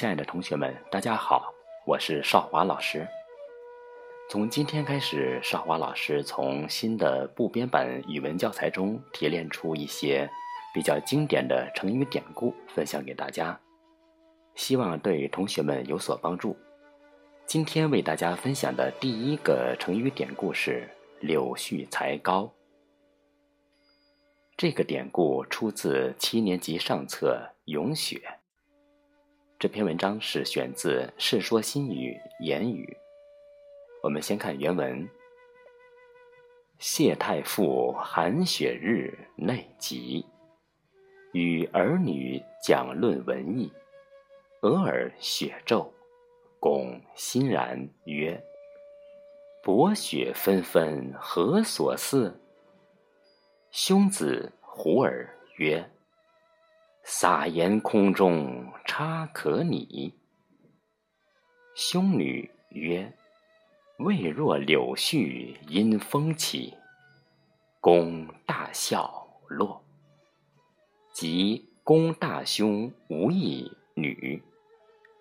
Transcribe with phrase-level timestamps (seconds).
[0.00, 1.52] 亲爱的同学们，大家好，
[1.86, 3.06] 我是少华老师。
[4.30, 10.26] 从今天开始，少华老师从新的部编版语文教材中提炼出一些
[10.72, 13.60] 比较经典的成语典故，分享给大家，
[14.54, 16.56] 希望对同学们有所帮助。
[17.44, 20.88] 今天为大家分享的第一个成语典故是
[21.20, 22.50] “柳絮才高”。
[24.56, 28.16] 这个典故出自七年级上册《咏雪》。
[29.60, 32.82] 这篇文章是选自《世说新语·言语》。
[34.02, 35.06] 我们先看原文：
[36.78, 40.24] 谢太傅寒雪日内集，
[41.32, 43.70] 与儿女讲论文艺。
[44.62, 45.92] 俄尔雪骤，
[46.58, 48.42] 公欣然曰
[49.62, 52.34] ：“薄雪纷纷，何所似？”
[53.70, 55.86] 兄子胡儿曰。
[57.04, 60.14] 撒盐空中差可拟。
[61.74, 63.12] 兄女曰
[63.98, 66.74] ：“未若柳絮因风起。”
[67.80, 69.82] 公大笑落。
[71.12, 74.42] 即公大兄无奕女，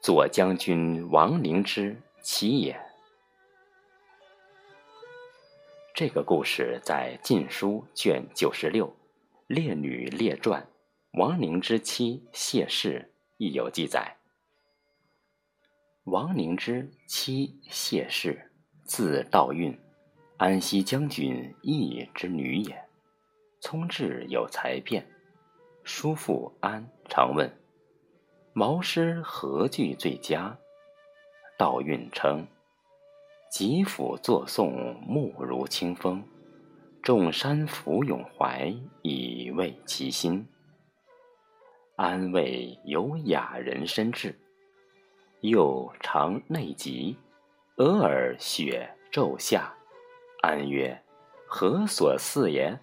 [0.00, 2.80] 左将军王凝之妻也。
[5.92, 8.88] 这个故事在《晋书》卷九十六
[9.48, 10.62] 《列女列传》。
[11.16, 14.16] 王凝之妻谢氏亦有记载。
[16.02, 18.50] 王凝之妻谢氏，
[18.82, 19.78] 字道韫，
[20.38, 22.84] 安西将军义之女也。
[23.60, 25.06] 聪智有才辩，
[25.84, 27.48] 叔父安常问
[28.52, 30.58] ：“毛诗何句最佳？”
[31.56, 32.44] 道韫称
[33.52, 36.20] ：“吉甫作颂，目如清风；
[37.00, 40.44] 众山俯咏怀，以慰其心。”
[41.96, 44.36] 安慰有雅人深志，
[45.42, 47.16] 又常内疾，
[47.76, 49.72] 俄尔雪骤下。
[50.42, 51.00] 安曰
[51.46, 52.76] ：“何所似也？”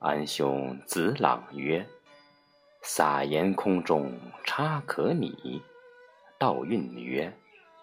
[0.00, 1.86] 安兄子朗曰
[2.80, 5.60] ：“撒盐空中差可拟。”
[6.40, 7.30] 道运曰：“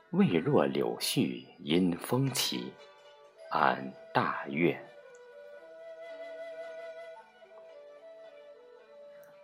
[0.10, 2.74] 未若柳絮因风起。”
[3.54, 4.76] 安大悦。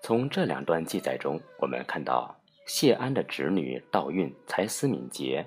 [0.08, 2.34] 从这两段记载中，我们看到
[2.66, 5.46] 谢安的侄女道韫才思敏捷。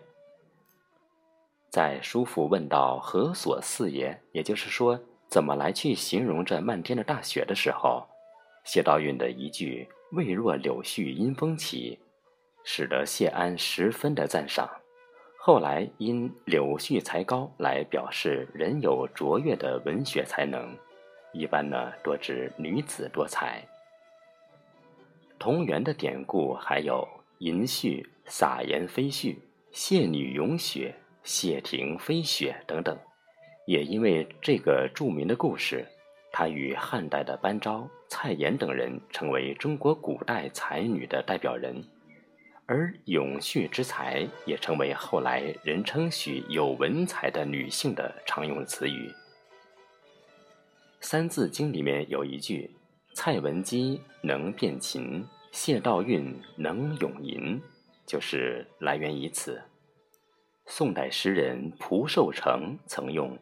[1.71, 5.01] 在叔父问到“何所似也”，也就是说
[5.31, 8.07] 怎么来去形容这漫天的大雪的时候，
[8.63, 11.99] 谢道韫的一句“未若柳絮因风起”，
[12.63, 14.69] 使得谢安十分的赞赏。
[15.39, 20.77] 后来因“柳絮才高”来表示人有卓越的文学才能，
[21.33, 23.67] 一般呢多指女子多才。
[25.41, 27.09] 同源的典故还有
[27.41, 29.35] “银絮”“撒盐飞絮
[29.73, 32.95] ”“谢女咏雪”“谢霆飞雪”等等。
[33.67, 35.87] 也因为这个著名的故事，
[36.31, 41.83] 他与汉代的班昭、蔡琰等人成为中国古代才女的代表人，
[42.67, 49.09] 而“咏絮之才”也成为后来人称许有文采的女性的常用词语。
[51.01, 52.71] 《三字经》里面有一句。
[53.23, 55.23] 蔡文姬能辨琴，
[55.53, 57.61] 谢道韫能咏吟，
[58.07, 59.61] 就是来源于此。
[60.65, 63.39] 宋代诗人蒲寿成曾用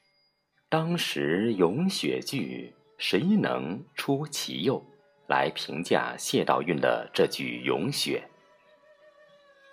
[0.70, 4.82] “当时咏雪句，谁能出其右”
[5.28, 8.26] 来评价谢道韫的这句咏雪。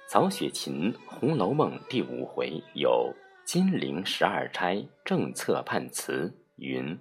[0.10, 3.16] 曹雪芹《红楼梦》第五回有
[3.48, 6.30] “金陵十二钗正册判词”
[6.60, 7.00] 云。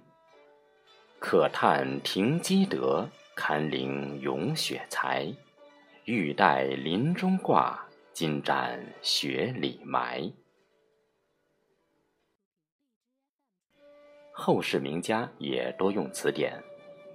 [1.19, 5.31] 可叹停机德，堪怜咏雪才。
[6.05, 10.31] 玉带林中挂，金簪雪里埋。
[14.31, 16.63] 后世名家也多用此典，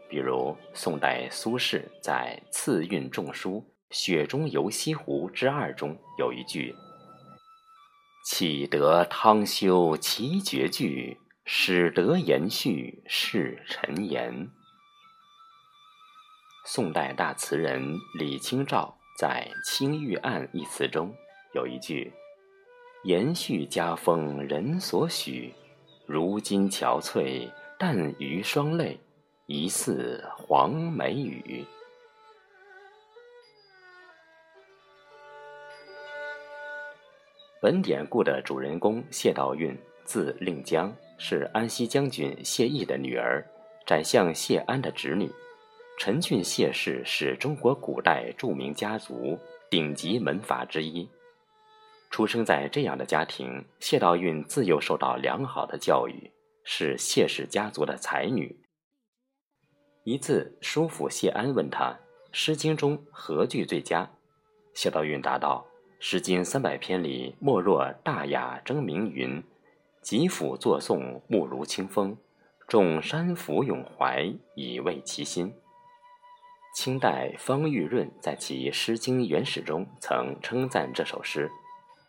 [0.09, 3.57] 比如宋代苏轼在《次韵仲书·
[3.91, 6.77] 雪中游西湖之二》中有一句
[8.27, 14.51] ：“岂得汤修奇绝句。”始得延续是陈言。
[16.65, 21.15] 宋代大词人李清照在《青玉案》一词中
[21.53, 22.11] 有一句
[23.05, 25.53] ：“延续家风人所许，
[26.07, 28.99] 如今憔悴，但余双泪，
[29.45, 31.63] 疑似黄梅雨。”
[37.61, 40.91] 本典故的主人公谢道韫，字令江。
[41.17, 43.45] 是安西将军谢毅的女儿，
[43.87, 45.31] 宰相谢安的侄女。
[45.99, 49.39] 陈俊谢氏是中国古代著名家族
[49.71, 51.09] 顶级门阀之一。
[52.11, 56.31] 出生在这样的家庭，谢道韫自幼受到良好的教育，
[56.65, 58.57] 是谢氏家族的才女。
[60.05, 61.91] 一次，叔父谢安问他
[62.31, 64.09] 《诗经》中何句最佳，
[64.75, 65.67] 谢道韫答道
[66.05, 69.43] ：“《诗经》三百篇里，莫若《大雅》争鸣云
[70.05, 72.15] ：‘吉甫作颂，目如清风。
[72.69, 75.55] 众山甫咏怀，以慰其心。’”
[76.77, 81.51] 清代方玉润在其《诗经原始》中曾称赞这首诗：“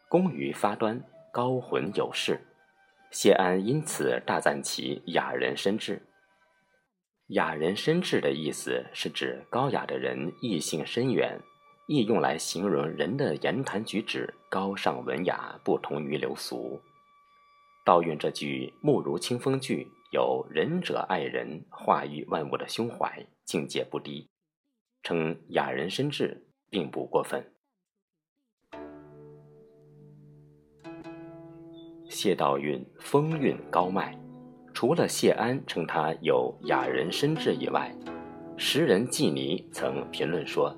[0.09, 1.01] 工于发端，
[1.31, 2.41] 高浑有势。”
[3.11, 6.05] 谢安因此大赞其雅人深志。
[7.27, 11.39] 雅人深志的意思是指高雅的人意性深远，
[11.87, 16.81] 亦用来形容人的言谈举止高尚文雅，不同于流俗。
[17.85, 24.27] 道运这句“目如清风”句有仁者爱人、化育万物的胸怀，境界不低，
[25.03, 27.45] 称雅人深志并不过分。
[32.09, 34.19] 谢道韫风韵高迈。
[34.73, 37.95] 除了谢安称他有雅人深志以外，
[38.57, 40.75] 诗人季尼曾评论说：“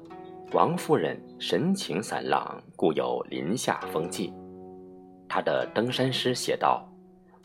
[0.51, 4.33] 王夫人神情散朗，故有林下风气。”
[5.29, 6.87] 他的登山诗写道：“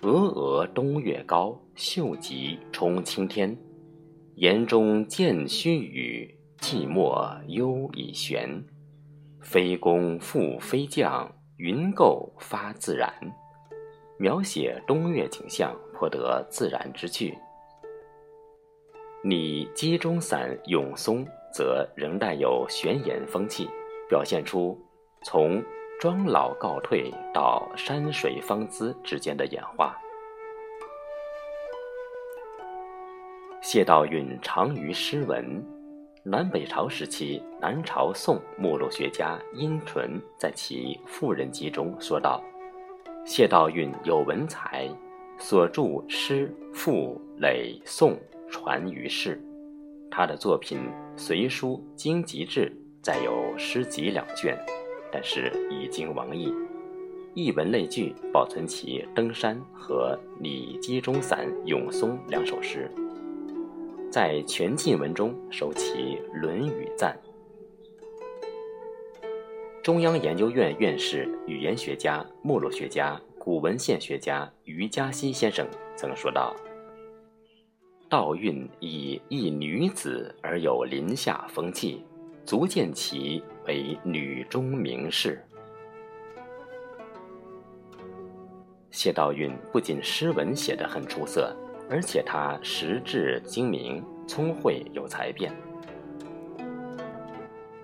[0.02, 3.56] 峨峨东岳高，秀极冲青天。
[4.34, 8.64] 岩中见须臾，寂寞幽已悬。
[9.40, 13.14] 非攻复飞降，云构发自然。”
[14.18, 17.38] 描写东岳景象，颇得自然之趣。
[19.22, 21.24] 拟鸡中散咏松，
[21.54, 23.68] 则仍带有玄言风气，
[24.08, 24.76] 表现出
[25.22, 25.62] 从
[26.02, 29.96] 庄老告退到山水芳姿之间的演化。
[33.60, 35.64] 谢道韫长于诗文，
[36.24, 42.42] 南北朝时期，南朝宋目录学家殷纯在其《妇人集》中说道。
[43.24, 44.88] 谢道韫有文才，
[45.38, 48.18] 所著诗赋累颂
[48.50, 49.40] 传于世。
[50.10, 50.80] 他的作品
[51.16, 52.68] 《随书》《经籍志》
[53.04, 54.58] 载有诗集两卷，
[55.12, 56.52] 但是已经亡佚。
[57.34, 62.90] 译文类聚保存其登山和拟鸡中散咏松两首诗，
[64.10, 65.94] 在全晋文中收其
[66.40, 67.16] 《论语》赞。
[69.82, 75.66] 中央研究院院士、语言学家、目录学家、古文献学家于嘉熙先生
[75.96, 76.54] 曾说道
[78.08, 82.04] ：“道韵以一女子而有林下风气，
[82.44, 85.42] 足见其为女中名士。”
[88.90, 91.54] 谢道韫不仅诗文写得很出色，
[91.88, 95.52] 而且他识字精明、聪慧有才辩。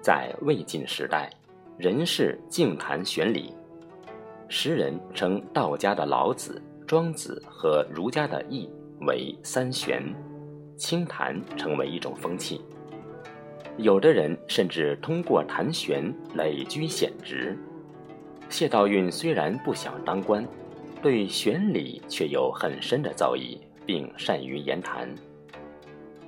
[0.01, 1.31] 在魏晋时代。
[1.79, 3.55] 人士净谈玄理，
[4.49, 8.69] 时人称道家的老子、庄子和儒家的易
[9.03, 10.03] 为三玄，
[10.77, 12.61] 清谈成为一种风气。
[13.79, 17.57] 有的人甚至通过谈玄累居显职。
[18.49, 20.45] 谢道韫虽然不想当官，
[21.01, 23.57] 对玄理却有很深的造诣，
[23.87, 25.09] 并善于言谈。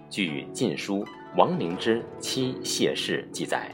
[0.09, 1.05] 据《晋书·
[1.37, 3.71] 王凝之妻谢氏》记载，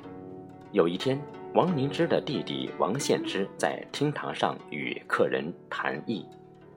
[0.73, 1.21] 有一天。
[1.55, 6.23] 王凝之的弟弟王献之在厅堂上与客人谈艺，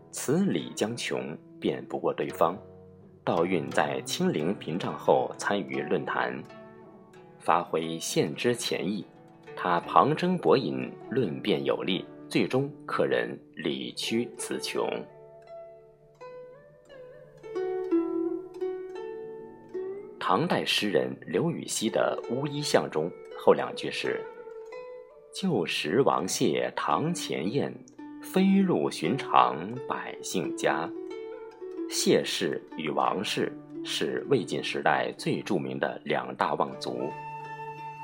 [0.10, 2.58] 此理将穷，辩不过对方。
[3.26, 6.42] 道韫在亲临屏障后参与论坛，
[7.40, 9.06] 发挥献之潜意。
[9.56, 14.88] 他旁征博引，论辩有力，最终客人理屈词穷。
[20.20, 24.22] 唐代诗人刘禹锡的《乌衣巷》中后两句是。
[25.32, 27.72] 旧时王谢堂前燕，
[28.22, 29.56] 飞入寻常
[29.88, 30.90] 百姓家。
[31.88, 37.12] 谢氏与王氏是魏晋时代最著名的两大望族，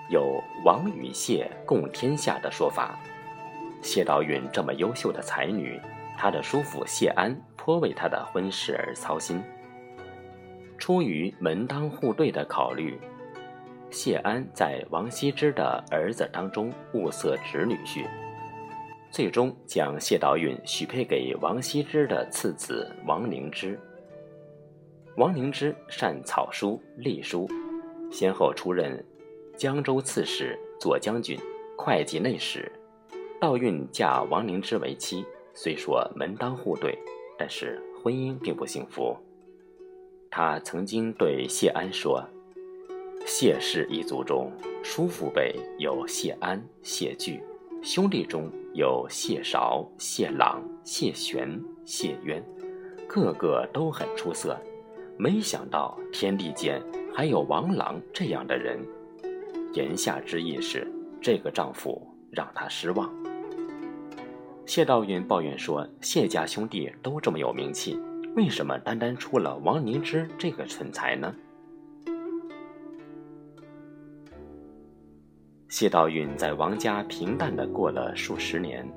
[0.09, 2.99] 有王与谢共天下的说法。
[3.81, 5.79] 谢道韫这么优秀的才女，
[6.17, 9.41] 她的叔父谢安颇为她的婚事而操心。
[10.77, 12.99] 出于门当户对的考虑。
[13.91, 18.05] 谢安在王羲之的儿子当中物色侄女婿，
[19.09, 23.79] 最终将谢道韫许配给王羲之的次子王凝之。
[25.15, 27.47] 王凝之善草书、隶书，
[28.11, 29.01] 先后出任
[29.57, 31.39] 江州刺史、左将军、
[31.77, 32.71] 会稽内史。
[33.39, 36.97] 道韫嫁王凝之为妻，虽说门当户对，
[37.37, 39.15] 但是婚姻并不幸福。
[40.29, 42.23] 他曾经对谢安说。
[43.25, 44.51] 谢氏一族中，
[44.83, 47.41] 叔父辈有谢安、谢巨，
[47.81, 52.43] 兄弟中有谢韶、谢朗、谢玄、谢渊，
[53.07, 54.55] 个个都很出色。
[55.17, 56.81] 没想到天地间
[57.15, 58.79] 还有王朗这样的人。
[59.75, 60.91] 言下之意是，
[61.21, 62.01] 这个丈夫
[62.31, 63.13] 让她失望。
[64.65, 67.99] 谢道韫抱怨说：“谢家兄弟都这么有名气，
[68.35, 71.35] 为什么单单出了王凝之这个蠢材呢？”
[75.67, 78.89] 谢道韫在王家平淡的过了数十年，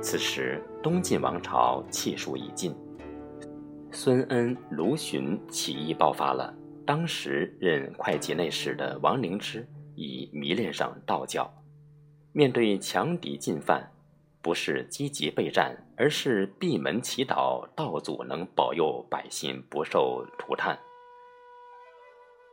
[0.00, 2.74] 此时东晋王朝气数已尽，
[3.90, 6.52] 孙恩、卢循起义爆发了。
[6.86, 11.52] 当时任会稽内史的王凝之已迷恋上道教，
[12.32, 13.90] 面对强敌进犯。
[14.42, 20.78] 不是积极备战，而是闭门祈祷道祖能保佑百姓不受涂炭。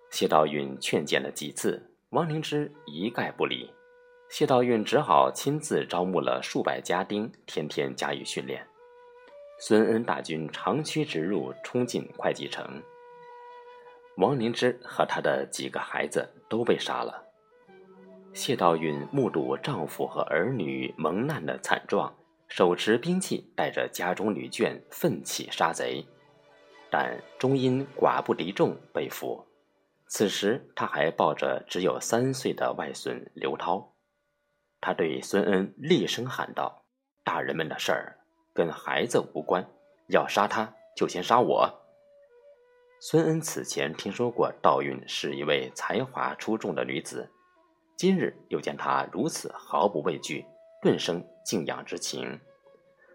[0.09, 3.69] 谢道韫劝谏了几次，王灵芝一概不理。
[4.29, 8.65] 谢道韫只好亲自招募了数百家丁，天天加以训练。
[9.59, 12.81] 孙恩大军长驱直入，冲进会稽城。
[14.15, 17.21] 王灵芝和他的几个孩子都被杀了。
[18.33, 22.15] 谢道韫目睹丈夫和儿女蒙难的惨状，
[22.47, 26.05] 手持兵器，带着家中女眷奋起杀贼，
[26.89, 29.45] 但终因寡不敌众被俘。
[30.07, 33.93] 此时他还抱着只有三岁的外孙刘涛，
[34.79, 36.85] 他对孙恩厉声喊道
[37.23, 38.17] ：“大人们的事儿
[38.53, 39.65] 跟孩子无关，
[40.07, 41.81] 要杀他就先杀我。”
[43.01, 47.29] 孙恩此前听说过道韫是一位才华出众的女子。
[48.01, 50.43] 今日又见他如此毫不畏惧，
[50.81, 52.41] 顿生敬仰之情。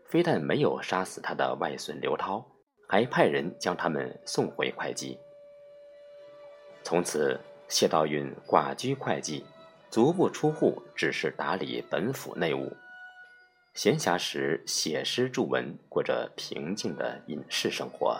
[0.05, 2.47] 非但没有杀死他的外孙刘涛，
[2.88, 5.19] 还派人将他们送回会稽。
[6.85, 9.45] 从此，谢道韫寡居会稽，
[9.90, 12.73] 足不出户，只是打理本府内务。
[13.75, 18.16] 闲暇时写诗著文，过着平静的隐士生活。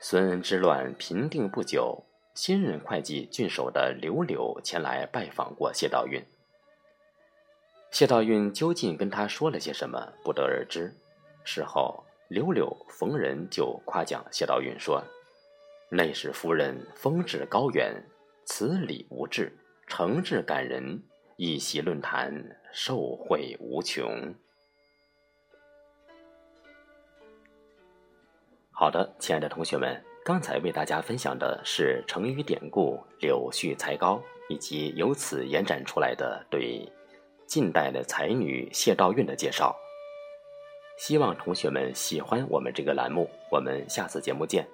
[0.00, 2.04] 孙恩之乱平定不久。
[2.38, 6.22] 新任会计郡守的刘柳前来拜访过谢道韫。
[7.90, 10.94] 谢道韫究竟跟他说了些什么，不得而知。
[11.42, 15.02] 事后，刘柳逢人就夸奖谢道韫说
[15.90, 17.92] ：“内侍夫人风致高远，
[18.44, 19.52] 词理无滞，
[19.88, 21.02] 诚挚感人，
[21.34, 24.32] 一席论坛，受惠无穷。”
[28.70, 30.07] 好的，亲爱的同学们。
[30.28, 36.86] 刚才为大家分享的是成语典故“柳絮才高”，以及由此延展出来的对
[37.46, 39.74] 近代的才女谢道韫的介绍。
[40.98, 44.68] 希望同学们喜欢我们这个栏目，我们下次节目见。